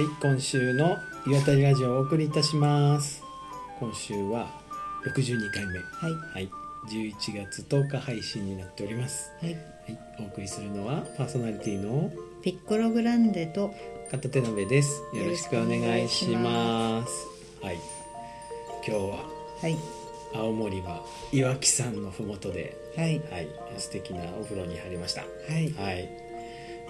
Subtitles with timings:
[0.00, 3.22] はい今週の岩谷ラジオをお送りいたします。
[3.78, 4.48] 今週は
[5.04, 5.78] 62回目。
[5.78, 6.12] はい。
[6.32, 6.50] はい。
[6.88, 9.30] 11月10日配信になっております。
[9.42, 9.52] はい。
[9.52, 9.98] はい。
[10.20, 12.10] お送りするのはパーソナリティの
[12.40, 13.74] ピッコログランデと
[14.10, 15.02] 片手鍋です。
[15.12, 17.26] よろしくお願いします。
[17.60, 17.76] はい。
[18.88, 19.18] 今日は
[19.60, 19.76] はい。
[20.34, 23.18] 青森は岩木山のふもとではい。
[23.30, 23.48] はい。
[23.76, 25.20] 素敵なお風呂に入りました。
[25.20, 25.26] は
[25.58, 25.70] い。
[25.74, 26.08] はい。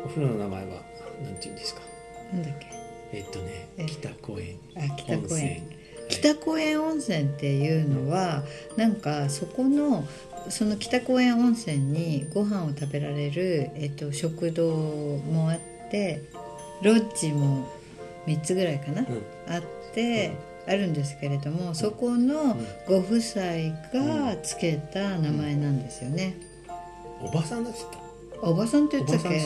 [0.05, 0.83] お風呂の名前は
[1.25, 1.81] 何て言うんですか？
[2.33, 2.79] なんだっけ？
[3.13, 4.57] えっとねえ北公園。
[4.77, 5.49] あ北公園。
[5.49, 5.63] はい。
[6.09, 8.43] 北公園温泉っていうのは
[8.77, 10.05] なんかそこの
[10.49, 15.59] その北公園温泉にご飯を食べられる、えっと、食堂もあっ
[15.91, 16.23] て
[16.83, 17.69] ロッジも
[18.27, 19.55] 3つぐらいかな、うん。
[19.55, 19.63] あっ
[19.95, 20.33] て、
[20.67, 23.43] あるんですけれどもそこのご夫妻
[23.93, 26.37] がつけた名前なんですよね。
[27.21, 28.00] おばさんだって言った
[28.43, 29.41] おばさんって言ってたっけ？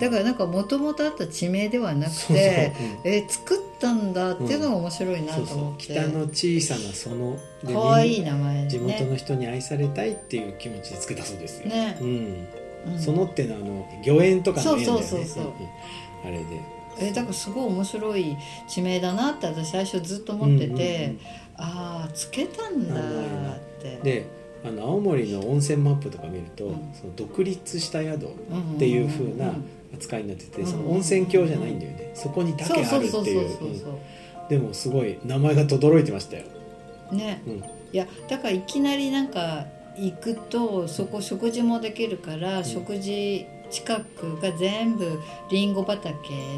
[0.00, 2.72] だからなんかもともとあった地名ではなくて
[3.04, 11.98] えー作ったんだっていうのが面白いなと思って、北の小さなそのでかわいい名前で地元ねの人に愛されたいっていう気持ちでつけたそうですよ、ね。
[12.00, 12.46] うん。
[12.92, 12.98] うん。
[12.98, 15.02] そのってのはあの御苑とかの縁だよね。
[15.02, 15.44] そうそうそうそう。
[15.44, 15.50] うん。
[15.50, 15.54] うん
[16.24, 16.44] あれで。
[16.98, 18.36] えだからすごい面白い
[18.68, 21.16] 地名だなって私最初ずっと思ってて、
[21.56, 23.98] ああつけたんだって。
[24.02, 24.26] で
[24.64, 26.74] あの青森の温泉マップとか見ると、うん。
[26.94, 32.10] その独立した宿っうんていう風なうん扱いになってて、うんその温泉郷じゃないんだよね。
[32.14, 33.48] そこにだけあるっていう。
[34.48, 36.44] でもすごい名前が轟いてましたよ、
[37.12, 37.42] うね。
[37.46, 37.62] うん、い
[37.92, 42.64] やだからいきなりなんか行くとそこ食事もできるから、ん。
[42.64, 46.08] 食事近くが全部りんご畑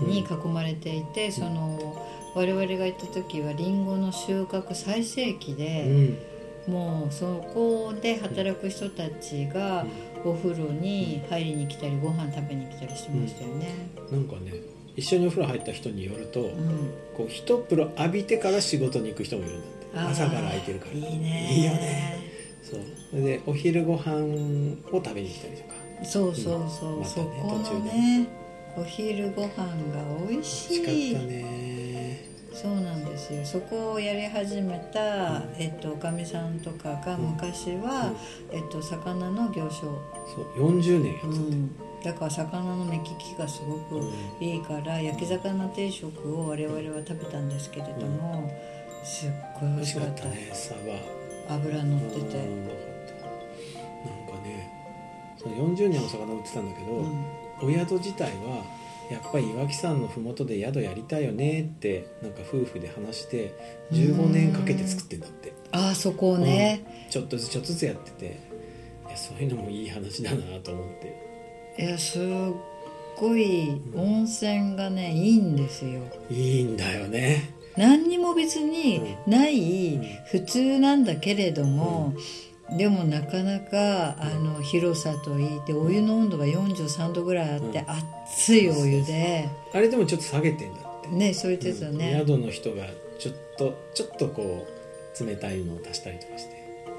[0.07, 2.03] に囲まれていて、その
[2.35, 6.19] 我々が行った時はりんごの収穫最盛期うで、ん
[6.67, 9.87] もうそこで働く人たちが
[10.25, 13.69] お風呂に入りに来たりご飯食べに来たりしてましたよね。
[14.11, 14.53] なんかね
[14.97, 16.91] 一緒にお風呂入った人によると、うん。
[17.17, 20.23] こう一風呂浴びてから仕事に行く人もいるんだって。
[20.23, 20.93] 朝から空いてるから。
[20.93, 21.49] いいね。
[21.53, 22.19] いいよね。
[22.63, 23.23] そう。
[23.23, 24.15] でお昼ご飯
[24.91, 25.75] を食べに来たりとか。
[26.03, 26.99] そうそうそう、うん。
[27.01, 27.91] またそねこの途中で。
[27.93, 28.29] ね
[28.79, 29.67] お昼ご飯が
[30.29, 30.83] 美味しい。
[30.83, 33.45] 美味しかったねそうなんですよ。
[33.45, 38.15] そこをやり始めた、えっとおかみさんとかが昔は、
[38.51, 48.51] えっと魚の行商、そう40年やってて、うん、だから魚の目利きがすごくいいから焼き魚定食を我々は食べたんですけれども、
[49.05, 49.31] すっ
[49.61, 50.75] ごい美美味しかったたねサ
[51.49, 52.27] バ油乗ってて、なん
[54.27, 54.73] かね
[55.37, 57.25] その40年お魚売ってたんだけど、うん。
[57.63, 58.65] お宿自体は
[59.11, 63.55] やっぱり岩木山の麓で宿やりたいよねってなんか夫婦で話して
[63.93, 65.53] 15年かけて作ってんだって。
[65.73, 68.41] ああそこをね、ちょっとずつちょっとずつやってて
[69.07, 70.89] いやそういうのもいい話だなと思っ
[71.77, 71.83] て。
[71.83, 72.23] いやすっ
[73.17, 76.01] ごい温泉がねいいんですよ。
[76.31, 77.57] いいんだよね。
[77.77, 80.03] 何にも別にないうん。
[80.31, 82.15] 普通なんだけれども、
[82.71, 87.85] でもなかなかあの広さといいでお湯の温度が43度ぐらいあって、うん。
[87.89, 89.49] 熱いお湯で。
[89.73, 91.09] あれでもちょっと下げてんだって。
[91.09, 91.99] ねそう言ってたうん。
[91.99, 92.87] ね、宿の人が
[93.19, 94.67] ちょっとちょっとこ
[95.21, 96.57] う冷たいのを足したりとかして。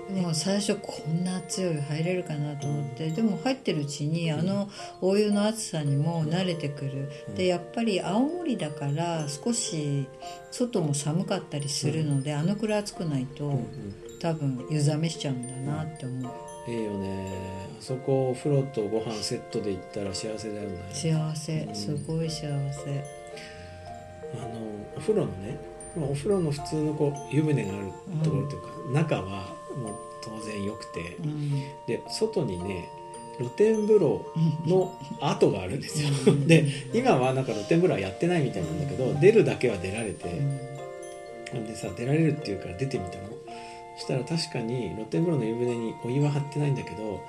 [0.07, 4.69] もう最初こんな熱いお湯入れるかなと思ってでも入ってるうちにあの
[5.01, 7.11] お湯の熱さにも慣れてくる。
[7.35, 10.07] でやっぱり青森だから少し
[10.49, 16.71] 外も寒かったりするので、あのくらい暑くないと、うんうん多分湯冷めしちゃうんだなって思う。
[16.71, 17.31] いいよね。
[17.79, 20.79] あそこお風呂とご飯セットで行ったら幸せだよね。
[20.91, 21.61] 幸せ。
[21.61, 21.75] うん。
[21.75, 22.47] すごい幸せ。
[24.33, 24.59] あの
[24.97, 25.57] お風呂のね
[25.95, 27.91] まあお風呂の普通のこう湯船がある
[28.23, 31.17] ところというか、中はもう当然良くて。
[31.23, 31.51] うん。
[31.87, 32.89] で外にね
[33.37, 34.25] 露天風呂
[34.65, 36.09] の跡があるんですよ。
[36.27, 36.47] うん。
[36.47, 40.27] で今はなんか露天風呂はやってないみたいなんだけど出るだけは出られて。
[41.53, 41.65] うん。
[41.65, 43.26] でさ出られるっていうから出てみたの。
[43.26, 43.26] そ
[43.97, 47.23] したら確かに露天風呂の湯船にお湯は張ってないんだけど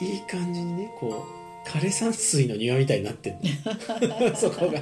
[0.00, 1.26] いい感じにねこ
[1.64, 4.34] う枯山水の庭みたいになってんの。
[4.36, 4.80] そこが。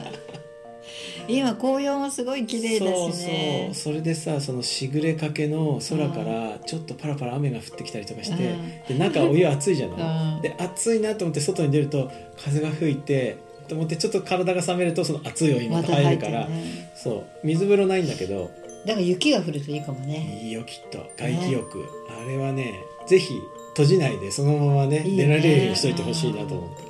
[1.29, 3.71] 今紅葉もすごい綺麗だそうしね。
[3.73, 8.55] そうそれでさそのしぐれかけの空からちょっとパラパラ雨が降ってきたりとかして、
[8.89, 9.99] で中お湯熱いじゃない、
[10.37, 10.43] うん。
[10.43, 13.37] で暑いなと思って外に出ると風が吹いて
[13.69, 16.93] と思ってちょっと体が冷めるとその熱いお湯また入るから、まね。
[16.97, 17.25] そう。
[17.45, 18.51] 水風呂ないんだけど
[18.87, 20.41] だから雪が降るといいかもね。
[20.43, 20.99] いいよきっと。
[21.17, 23.35] 外気浴、あれはねぜひ
[23.71, 25.27] 閉じないでそのままねいいね。
[25.27, 26.83] 出られるようにしといてほしいなと思って、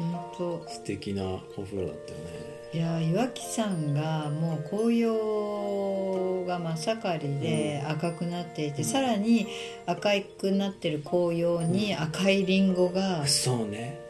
[0.00, 0.68] うん、本当。
[0.68, 2.54] 素敵なお風呂だったよね。
[2.74, 8.84] いや岩木山がもう紅葉が真っ盛りで赤くなっていて、うん。
[8.84, 9.46] さらに
[9.86, 10.10] 赤
[10.40, 14.00] くなってる紅葉に赤いリンゴが、そうね。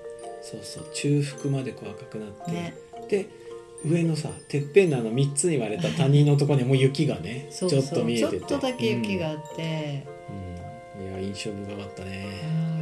[0.40, 0.84] そうそう。
[0.94, 2.74] 中腹までこう赤くなって、ね。
[3.10, 3.26] で
[3.84, 8.38] 上のさてっぺんのあの3つに割れた谷のところにもう雪がねちょっと見えてて。
[8.38, 10.06] ちょっとだけ雪があって、
[10.98, 11.10] うん、うん。
[11.10, 12.26] いや印象深かったね。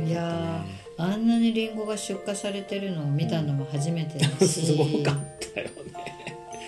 [0.01, 0.09] うん。
[0.09, 0.65] いや
[0.99, 5.17] あんなにリンゴが出荷されてるのを見たのも初めてだし、 すごかっ
[5.55, 6.22] たよね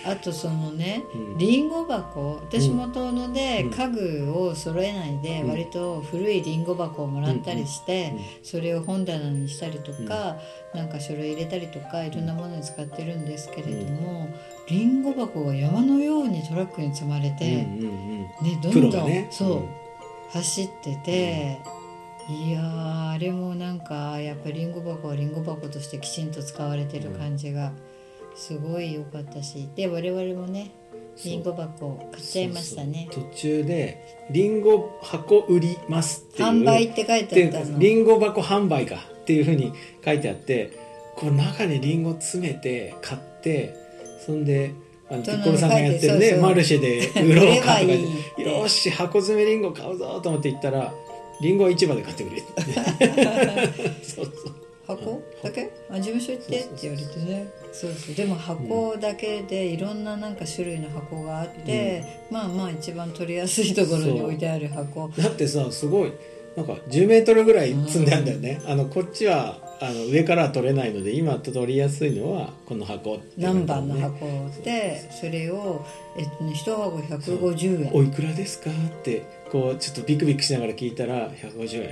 [0.07, 1.37] あとそのねうん。
[1.37, 2.39] リンゴ箱。
[2.47, 3.71] 私も遠野でうん。
[3.71, 5.49] 家具を揃えないでうん。
[5.49, 10.37] 割と古いリンゴ箱をもらったりしてうんうんそれを本棚にしたりとか
[10.73, 14.29] なんか書類入れたりとかいろんなものに使ってるんですけれども
[14.67, 19.27] リンゴ箱が山のようにトラックに積まれてうんうんうんねどんどんがね。
[19.31, 19.63] そう
[20.31, 21.57] 走ってて
[22.27, 27.71] いやーあれもなんかやっぱりリンゴ箱はリンゴ箱としてきちんと使われてる感じが
[28.35, 30.71] すごい良かったしで我々もね
[31.15, 31.31] そう。
[31.31, 33.07] リンゴ箱を買っちゃいましたね。
[33.11, 33.97] 途中で
[34.31, 36.49] 「リンゴ箱売ります」っていう。
[36.49, 37.79] 販売って書いっててあったの。
[37.79, 39.73] リンゴ箱販売かっていうふうに
[40.03, 40.71] 書いてあって
[41.15, 43.73] こう中にリンゴ詰めて買って
[44.25, 44.73] そんで
[45.09, 47.91] あのピッコロさんがやってるねマルシェで売ろうかとか
[48.41, 50.93] よし箱詰めリンゴ買うぞと思って行ったら
[51.41, 52.41] リンゴは市場で買ってくれ
[54.03, 55.71] そうそう箱だけ？
[55.89, 57.47] あ事務所行ってって言われてね。
[57.71, 65.09] そうそうでも箱だけでいろんななんか種類の箱があって、まあまあ一番取りやすいところに置いてある箱。
[65.09, 66.13] だってさすごい
[66.55, 74.01] なんか10メートルぐらい積んであるんだよね、あのこっちはあの上からは取れないので今取りやすいのはこの箱っていう何番のね。
[74.03, 75.85] 箱でそれを、
[76.17, 78.69] えっとね、1箱150円おいくらですか？
[78.69, 78.73] っ
[79.03, 81.89] てこうちょっとビクビクしながら聞いたら150円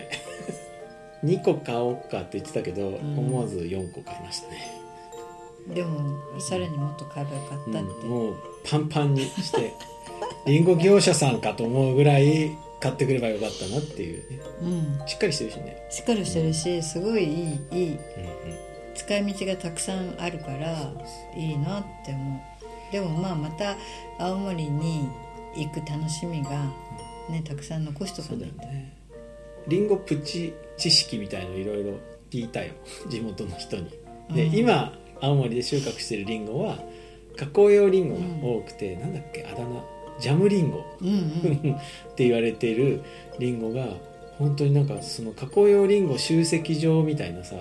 [1.24, 3.20] 2個買おうかって言ってたけど、ん。
[3.20, 4.58] 思わず4個買いましたね、
[5.74, 8.36] でもさらにもっと買えばよかったって、うんもう
[8.66, 9.74] パンパンにして
[10.46, 14.40] りんご業者さんかと思うぐらい買ってくればよかったなっていうね。
[15.00, 17.30] うん、しっかりしてるしね、しっかりしてるしすごいいい
[17.72, 17.98] いいうんうん。
[18.96, 20.94] 使い道がたくさんあるから
[21.36, 22.42] いいなって思
[22.90, 22.92] う。
[22.92, 23.76] でもまあまた
[24.20, 25.10] 青森に
[25.56, 26.50] 行く楽しみが
[27.30, 28.94] ねたくさん残しとかそうないとね
[29.68, 31.94] りんごプチ知識みたいのいろいろ
[32.30, 32.74] 聞いたよ。
[33.10, 33.90] 地元の人に。
[34.34, 34.56] で、うん。
[34.56, 36.80] 今青森で収穫してるりんごは
[37.36, 39.84] 加工用りんごが多くて、なんだっけあだ名
[40.20, 41.74] ジャムりんごうんうん。
[41.76, 43.02] って言われている
[43.40, 43.88] りんごが
[44.38, 47.56] 本当になんかその加工用りんご集積場みたいなさ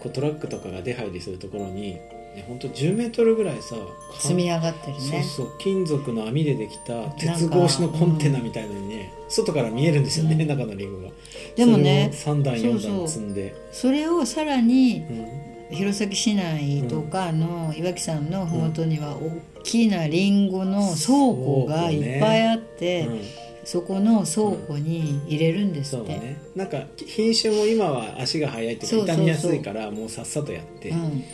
[0.00, 1.98] こうトラックとかが出入りするところに、
[2.34, 3.74] ね、本当10メートルぐらいさ
[4.20, 5.00] 積み上がってるね。
[5.00, 10.48] そうそう金属の網でできた鉄格子のコンテナみたいなのにね、外から見えるんですよね、うん。
[10.48, 11.12] 中のリンゴが。
[11.56, 13.54] でもねそれを3段4そうそう段積んで。
[13.72, 15.50] それをさらにうん。
[15.70, 23.10] 弘前市内とかの岩木山の麓には大きなりんごの倉庫がいっぱいあって、う。
[23.12, 23.20] ん
[23.62, 26.40] そこの倉庫に入れるんですって、そうね。
[26.56, 30.88] なんか品種も今は足が速いっていうか傷みやすいからもうさっさとやって。
[30.88, 31.24] うん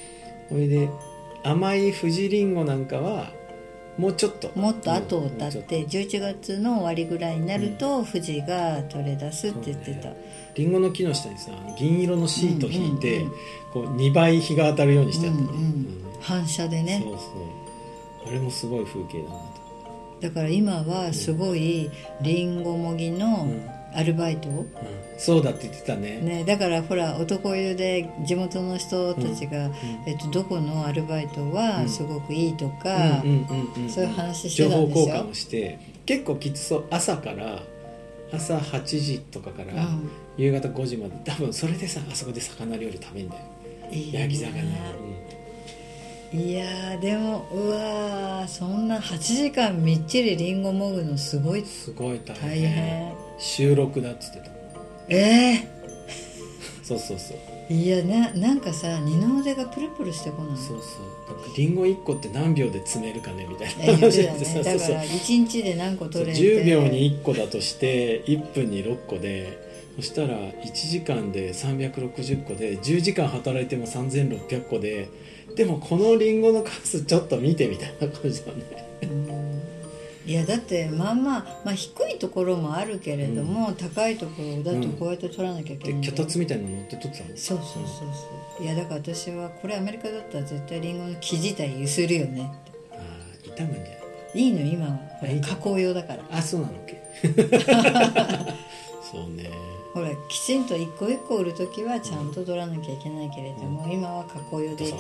[0.49, 0.89] それで
[1.43, 3.31] 甘い富士りんごなんかは
[3.99, 4.51] もうちょっと。
[4.55, 10.11] もっと後をうんもうちょって11月の終わりぐらいになると富士が取れ出すって言ってた、
[10.55, 13.33] りんごの木の下にさ銀色のシート引いて、うんうんうん。
[13.73, 17.01] こう2倍日が当たるようにしてあったね、うんうん反射でね。
[17.05, 18.29] そうそう。
[18.29, 19.41] あれもすごい風景だなと。
[20.21, 21.91] だから今はすごい
[22.21, 24.67] りんごもぎのうんアルバイト、うん。
[25.19, 26.21] そうだって言ってたね。
[26.21, 29.71] ね、だからほら男湯で地元の人たちが、
[30.07, 35.05] えっと、どこのアルバイトはすごくいいとか、うんうんうんうんそういう話して情報たんですよ。
[35.07, 37.63] 交換をして結構きつそう朝から
[38.33, 40.11] 朝8時とかからうん。
[40.37, 43.43] 夕方5時まで多分それでさあそこで魚料理食べんだよ。
[43.91, 44.21] いいね。
[44.21, 44.53] 焼き魚、
[46.33, 51.61] いやーでもうわーそんな8時間みっちりりんごもぐのすごい。
[51.61, 52.51] うんすごい大変。
[52.51, 54.51] 大変収録だっつってた。
[55.09, 55.69] え
[56.83, 57.37] そうそうそう。
[57.71, 60.57] えいやななんかさ二の腕がプルプルしてこない？
[60.57, 61.37] そうそう。
[61.37, 64.65] なんかリンゴ1個って何秒で詰めるかねみたいえな言ってたそうねそうそう。
[64.65, 66.39] だから1日で何個取れて。
[66.41, 69.65] 10秒に1個だとして1分に6個で
[69.97, 75.09] そしたら1時間で360個で10時間働いても3600個で
[75.57, 78.63] でもこのリンゴの数ちょっと見てみたいな感じだね。
[79.03, 79.61] うん。
[80.27, 86.13] いやだってまあまあ、まあ、低いところもあるけれども、高いところだとこうやって取らなきゃいけでないんだよ。
[86.15, 87.31] 脚立みたいなの乗って撮ってたの？
[87.37, 87.85] そうそうそう
[88.59, 88.65] そう。
[88.65, 92.51] いやだから私はこれアメリカだったら絶対リンゴの木自体ゆするよね
[92.93, 93.89] ああ傷むんじゃな
[94.35, 94.41] い？
[94.43, 94.99] いいの今は。
[95.49, 96.25] 加工用だから。
[96.31, 97.01] あそうなのっけ？
[99.11, 99.51] そうね。
[99.95, 104.93] ほらきちんと一個一個売る時はちゃんと取らなきゃいけないけれども、今は加工用で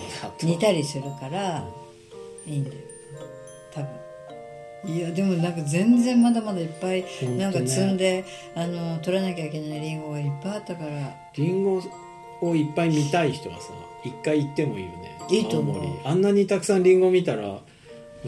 [0.42, 1.64] 煮たりするから
[2.46, 2.76] いいんだよ。
[3.75, 3.90] 多分。
[4.94, 7.04] いやでもなんか全然まだまだいっぱい
[7.36, 11.14] なんか積んで、あの取らなきゃいけないリンゴがいっぱいあったから。
[11.36, 11.82] リンゴ
[12.40, 13.72] をいっぱい見たい人はさ
[14.04, 15.18] 一回行ってもいいよね。
[15.28, 15.82] いいと思う。
[16.04, 17.60] あんなにたくさんリンゴ見たら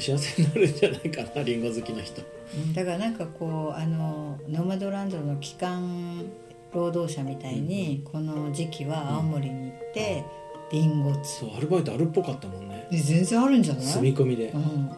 [0.00, 2.22] 幸せになるんじゃないかなリンゴ好きな人。
[2.54, 2.72] うん。
[2.72, 6.24] だからなんかこうあのノマドランドの帰還
[6.72, 10.24] 労働者みたいに、この時期は青森に行って、
[10.70, 12.86] リンゴつそうアルバイトあるっぽかったもんね。
[12.90, 13.84] で全然あるんじゃない？
[13.84, 14.50] 住み込みで。
[14.50, 14.90] うん、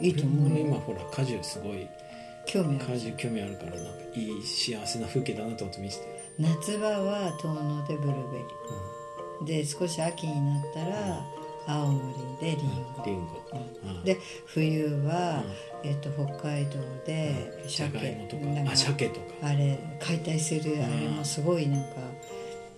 [0.00, 0.66] いいと思うよ。
[0.66, 1.86] 今ほら果樹すごい
[2.46, 2.84] 興味ある。
[2.86, 6.06] 果樹興味あるからなんかいい幸せな風景だなと思って見せて、
[6.38, 9.44] 夏場は遠野でブルーベリー。
[9.46, 11.24] で少し秋になったら
[11.66, 13.02] 青森でリンゴ。
[13.06, 13.42] リンゴ、
[13.84, 14.04] うん。
[14.04, 15.42] で冬は、
[15.82, 16.72] えっと北海道
[17.06, 18.44] でじゃがいもとか。
[18.46, 19.26] なん鮭とか。
[19.42, 21.96] あれ解体するあれもすごいなんか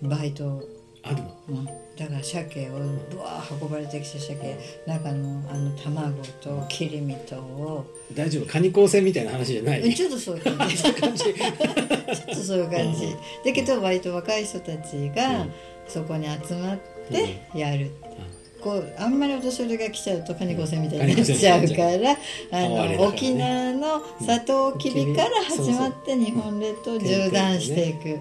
[0.02, 0.62] バイト、
[1.02, 1.36] あるの？
[1.48, 2.78] うん、だから鮭を
[3.10, 4.58] ぶわー運ばれてきた鮭。
[4.86, 7.86] 中のあの卵と切り身とを。
[8.12, 8.46] 大丈夫？
[8.46, 9.94] カニ光線みたいな話じゃない？
[9.94, 10.76] ちょっとそういう感じ。
[10.82, 10.94] ちょっ
[12.26, 13.16] とそういう感じ。
[13.44, 15.52] だけど割と若い人たちがうん。
[15.88, 16.78] そこに集まっ
[17.08, 17.92] てやる、
[18.66, 22.18] こうあんまりお年寄りが来ちゃうとカニゴセみたいになっちゃうから、
[22.50, 28.20] あの沖縄のサトウキビから始まって日本列島を縦断していく、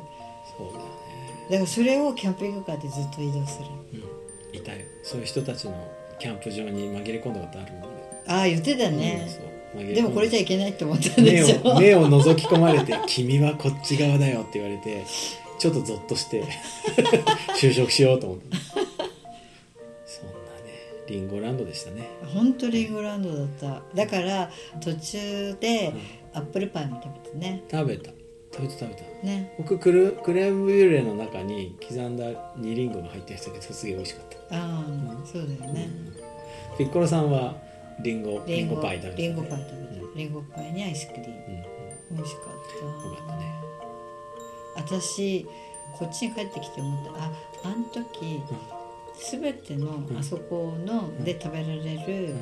[1.50, 3.66] だからそれをキャンピングカーでずっと移動する。
[3.94, 4.58] うん。
[4.60, 4.62] い。
[4.62, 5.74] たよそういう人たちの
[6.20, 7.88] キャンプ場に紛れ込んだことあるので、
[8.28, 9.28] ああ言ってたうんね、
[9.96, 15.04] でもこれじゃいけないって思ったんで目しょを目を覗き込まれて「君はこっち側だよ」って言われて
[15.58, 16.44] ちょっとゾッとして
[17.60, 18.85] 就職しようと思ったそんなね
[21.08, 22.10] リンゴランドでしたね。
[22.34, 23.82] 本当リンゴランドだった。
[23.96, 24.50] だから
[24.82, 25.94] 途中で
[26.34, 27.64] アップルパイも食べてね。
[27.70, 28.12] 食べた。
[28.52, 29.04] 食べた食べた。
[29.26, 29.54] ね。
[29.58, 32.26] 僕クルクレームブリュレの中に刻んだ
[32.58, 34.86] 煮リンゴが入ってるやつだけどすげえ美味しかった、ああ、
[35.26, 35.90] そうだよね、
[36.78, 37.58] ピッコロさんは
[38.02, 39.86] リンゴリンゴリンゴパイ食べた、ね、リンゴパイ食べた、うん
[40.16, 41.36] リンゴパイにアイスクリーム。
[41.36, 41.54] うん。
[41.54, 41.66] うん
[42.12, 42.50] 美味しかった。
[42.86, 43.54] よかったね。
[44.76, 45.46] 私
[45.98, 47.24] こっちに帰ってきて思った。
[47.24, 47.32] あ
[47.64, 48.42] あの時、
[49.32, 50.18] 全てのん。
[50.18, 52.36] あそこので食べられる、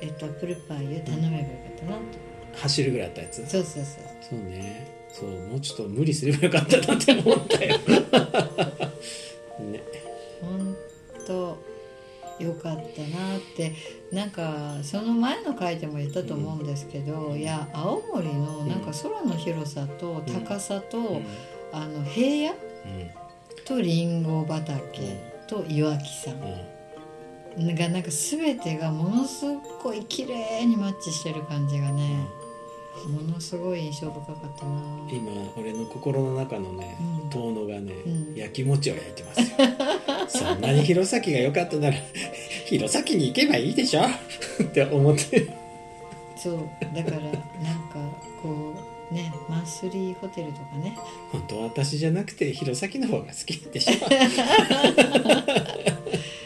[0.00, 2.02] えっと、アップルパイを頼めばよかったなと、
[2.58, 3.36] 走るぐらいあったやつ？
[3.48, 4.04] そうそうそう。
[4.30, 4.98] そうね。
[5.12, 7.78] そうもうちょっと無理すればよかったなって思ったよ。
[9.58, 9.82] ね。
[10.40, 10.76] 本
[11.26, 11.58] 当
[12.38, 13.72] よかったなって。
[14.12, 21.24] なんかその前の回でも言ったと思うんですけど、いや青森のなんか空の広さと高さと、うん。
[21.72, 23.10] あの平野うん。
[23.64, 26.34] とりんご畑と岩木山
[27.58, 27.74] うん。
[27.74, 29.44] がなんか全てがものす
[29.82, 32.24] ごい綺麗にマッチしてる感じがね
[33.08, 34.72] ものすごい印象深かったな。
[35.10, 37.30] 今俺の心の中のねうん。
[37.30, 38.34] 遠野がね、うん。
[38.36, 39.46] 焼き餅を焼いてますよ。
[40.28, 41.96] そんなに弘前が良かったなら
[42.66, 44.02] 弘前に行けばいいでしょ？
[44.62, 45.46] って思って。
[46.36, 46.58] そう。
[46.94, 47.38] だからなんか
[48.42, 50.96] こうねマンスリーホテルとかね。
[51.32, 53.92] 本当は私じゃなくて弘前の方が好きでしょ。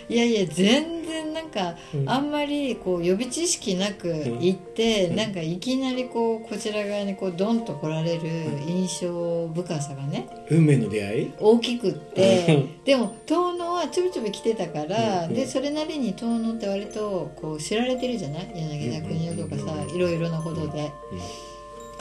[0.06, 2.09] いやいや全然なんか、うん。
[2.09, 5.16] あんまりこう予備知識なく行って、うん。
[5.16, 8.21] なんかいきなりこうこちら側にこうドンと来られる
[8.66, 11.33] 印象深さがね運命の出会い？
[11.40, 12.68] 大きくっうてん。
[12.85, 15.30] でも遠野はちょびちょび来てたから、うん。
[15.30, 15.35] うん。
[15.35, 18.52] でそれなりに遠野って割とこう知られてるじゃない？
[18.54, 19.97] 柳田国男とかさ、うん。
[19.97, 20.92] いろいろなことで、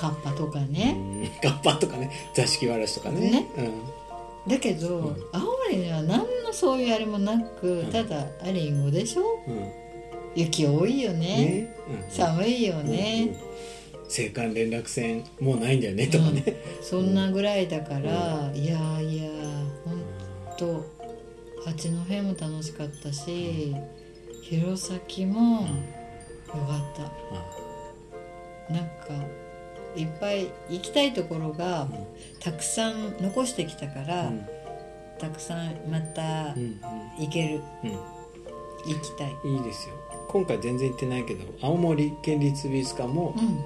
[0.03, 1.23] カッパとかね、うん。
[1.41, 2.11] ガッパとかね。
[2.33, 3.31] 座敷わらしとかね。
[3.31, 3.47] ね。
[4.47, 5.15] だけど、うん。
[5.31, 7.91] 青森には何のそういうあれもなく、ん。
[7.91, 9.23] ただあリンゴでしょ？
[9.47, 9.57] うん。
[9.57, 9.71] うん
[10.35, 11.19] 雪多いよね。
[11.19, 11.75] ね。
[11.87, 12.11] うん。
[12.11, 12.89] 寒いようん。
[12.89, 13.35] ね、うん。
[13.35, 16.43] 青函連絡船もうないんだよねとかね、
[16.81, 19.29] そんなぐらいだから、いやいや
[19.85, 20.85] ほんと
[21.63, 23.75] 八戸も楽しかったし
[24.41, 25.67] 弘前もよ
[26.47, 26.97] かっ
[28.67, 28.93] た、なんか
[29.95, 31.87] いっぱい行きたいところが
[32.39, 34.45] たくさん残してきたから、うん。
[35.19, 36.79] たくさんまたうん
[37.19, 37.91] 行ける、うん。
[37.91, 37.97] 行
[39.01, 39.35] きたい。
[39.43, 39.95] うんいいですよ。
[40.29, 43.59] 今回全然行ってないけど青森県立美術館もうん。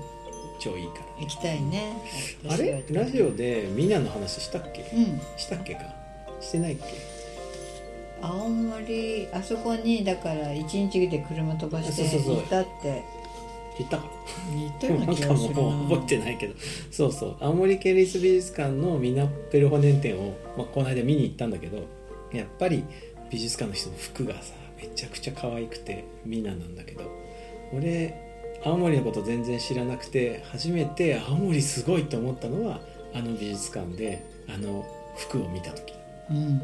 [0.60, 2.02] 超いいから、行きたいね。
[2.50, 2.84] あれ？
[2.90, 4.90] ラジオでみんなの話したっけ？
[4.92, 5.22] うん。
[5.38, 5.82] したっけか？
[6.42, 6.84] してないっけ？
[8.20, 13.04] 青森あそこにだから一日で車飛ばして行ったって
[13.80, 14.06] 言ったか
[14.54, 15.62] 言ったようななん気かがするな。
[15.62, 16.54] もう覚えてないけど。
[16.92, 17.38] そうそう。
[17.40, 21.86] 青森県立美術館のミナッペルホネン展を、まあ、この間見に行ったんだけど
[22.32, 22.84] やっぱり
[23.30, 27.04] 美術館の人の服がさめちゃくちゃ可愛くてミナなんだけど。
[27.74, 28.26] 俺
[28.64, 32.80] 青森のこと全然知らなくて初めて青森すごいと思ったのは
[33.14, 35.94] あの美術館であの服を見た時。
[36.32, 36.60] うん。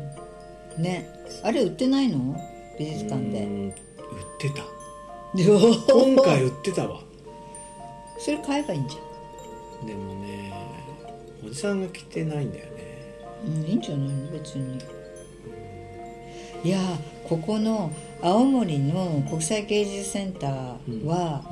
[0.81, 1.07] ね。
[1.43, 2.35] あれ売ってないの？
[2.79, 3.45] 美術館で。
[3.45, 3.73] 売っ
[4.39, 4.63] てた
[5.35, 5.59] 今
[6.15, 7.01] 今回売ってたわ。
[8.19, 8.95] それ買えばいいんじ
[9.85, 10.53] でもね
[11.45, 12.71] おじさんが着てないんだよね。
[13.45, 14.07] ゃん、うん、いいんじゃない？
[14.15, 14.79] の別に。
[16.63, 16.79] いや
[17.27, 21.43] ここの青森の国際芸術センターは、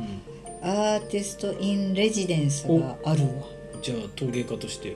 [0.64, 3.30] うん、アーティスト・イン・レジデンスがあるわ。
[3.82, 4.96] じゃあ陶芸家として、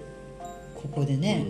[0.75, 1.45] ここでね、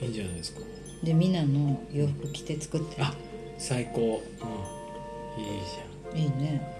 [0.00, 0.60] うん、いいんじゃないですか。
[1.02, 3.04] でみんなの洋服着て作ってる。
[3.04, 3.14] あ
[3.58, 5.78] 最高、うん、いいじ
[6.14, 6.74] いいね。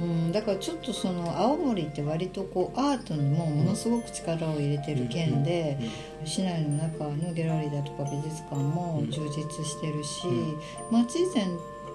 [0.00, 5.76] うん、だからちょっとその青森って割とこうアートにもものすごく力を入れてる県で、
[6.24, 10.56] 市内の中のギャラリーだとか美術館も充実してるし、うん。
[10.92, 11.48] 街全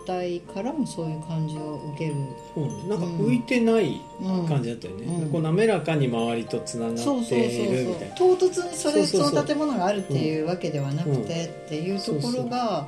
[0.05, 2.15] 体からもそういう感じを受ける、
[2.53, 2.89] そうね。
[2.89, 5.29] なんか浮いてないうん、感じだったよね、うん。
[5.29, 8.17] こう滑らかに周りとつながってそうそうそういるみたいな。
[8.17, 9.29] そう唐突にそれそうそうそう。
[9.29, 12.85] その建物があるっていうわけではなくて、っていうところが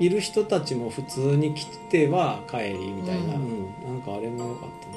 [0.00, 3.42] いる人たちも普通に来ては帰りみたいな、ううん。
[3.42, 4.94] んなんかあれも良かったな。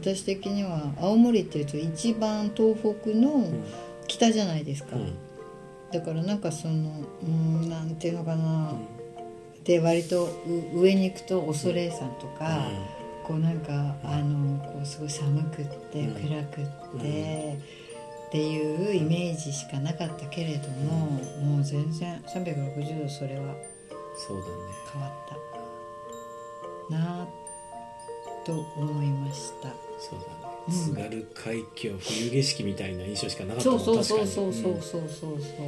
[0.00, 3.46] 私的には青森っていうと一番東北の
[4.06, 5.14] 北じゃないですか、うん。
[5.92, 6.90] だからなんかその
[7.22, 8.86] うんなんていうのかうな、ん。
[9.64, 10.26] で割と
[10.74, 12.68] う上に行くと恐山とか、
[13.26, 16.14] こうなんかあのこうすごい寒くってうん。
[16.28, 17.56] 暗くって、
[18.28, 21.06] っていうイメージしかなかったけれども、
[21.40, 23.54] もう全然360度それは
[24.16, 24.52] そうだね。
[24.92, 26.94] 変わった。
[26.94, 27.26] なあ
[28.44, 29.68] と思いました。
[29.98, 30.54] そうだね。
[30.68, 30.74] うん。
[30.74, 35.62] 津軽海峡冬景色みたいな印象しかなかったもそうんそうそうそうそうそうそうそ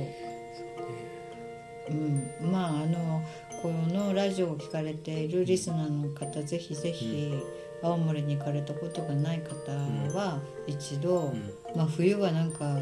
[1.90, 1.90] う。
[1.90, 2.50] うん。
[2.50, 3.22] まああの
[3.62, 7.34] このラジオを聞かれているリスナーの方ぜひぜひ
[7.82, 9.72] 青森に行かれたことがない方
[10.16, 11.50] は一度、うん。
[11.74, 12.78] まあ、冬はなんか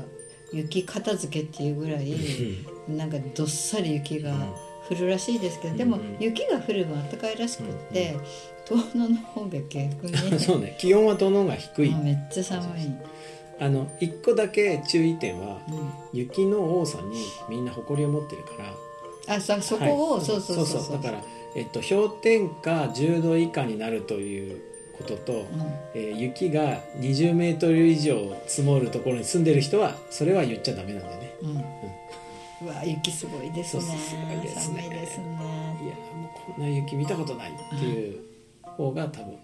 [0.53, 2.15] 雪片付けっていうぐらい
[2.89, 4.35] なんかどっさり雪が
[4.89, 6.17] 降るらしいですけど、でもうん。
[6.21, 8.17] 雪が降る分暖かいらしくって、
[8.65, 10.77] 遠野の方が逆にそうね。
[10.79, 12.93] 気温はどの方が低い、めっちゃ寒い、
[13.61, 18.51] あの一個だけ注意点はうん、雪の多さにみんな誇りを持ってるか
[19.27, 19.37] ら。
[19.37, 20.25] あそそこを、はい。
[20.25, 21.23] そうそうそうだから、
[21.55, 24.61] えっと、氷点下10度以下になるという
[24.99, 25.47] ことと、うん。
[25.95, 31.35] えー雪が20メートル以上積もるところに住んでる人はそれは言っちゃダメなんだよね。
[31.43, 31.61] うん、う
[32.63, 33.83] わ雪すごいですね。
[33.83, 34.83] すごいですね。
[34.83, 35.27] 寒いですね。
[35.83, 38.21] いやもうこんな雪見たことないっていう
[38.63, 39.37] 方が多分い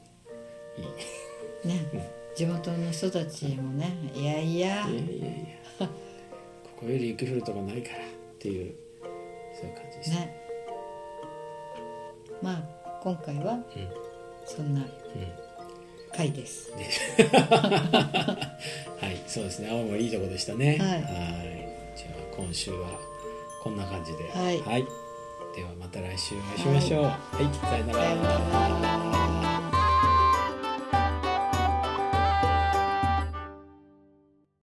[1.64, 1.68] い。
[1.68, 1.86] ね、
[2.34, 4.86] 地元の人たちもねいやいや。
[4.86, 5.30] いやいやい
[5.80, 5.86] や。
[5.88, 5.88] こ
[6.80, 8.74] こより雪降るとこないからっていう
[9.54, 10.36] そういう感じでした、ね。
[12.40, 12.62] まあ
[13.02, 13.62] 今回はうん。
[14.46, 14.86] そんなうん。
[16.16, 16.72] 回です。
[16.74, 18.38] は
[19.02, 19.70] い、そうですね。
[19.70, 20.76] 青森いいとこでしたね。
[20.78, 21.59] はい
[22.42, 22.88] 今週は
[23.62, 24.86] こんな感じで、はい。
[25.54, 27.04] ではまた来週お会いしましょう。
[27.04, 28.28] はい、さよなさような
[29.52, 29.59] ら